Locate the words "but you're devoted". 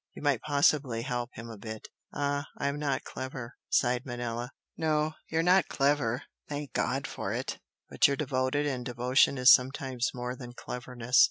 7.87-8.65